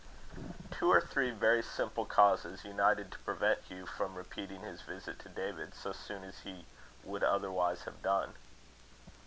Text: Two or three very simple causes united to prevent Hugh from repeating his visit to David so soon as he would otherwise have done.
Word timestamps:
Two 0.71 0.89
or 0.91 0.99
three 0.99 1.29
very 1.29 1.61
simple 1.61 2.05
causes 2.07 2.65
united 2.65 3.11
to 3.11 3.19
prevent 3.19 3.61
Hugh 3.61 3.85
from 3.85 4.15
repeating 4.15 4.61
his 4.61 4.81
visit 4.81 5.19
to 5.19 5.29
David 5.29 5.75
so 5.75 5.91
soon 5.91 6.23
as 6.23 6.39
he 6.39 6.65
would 7.03 7.23
otherwise 7.23 7.83
have 7.83 8.01
done. 8.01 8.33